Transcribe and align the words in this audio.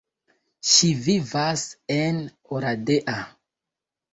Ŝi 0.69 0.87
vivas 1.07 1.65
en 1.99 2.19
Oradea. 2.57 3.19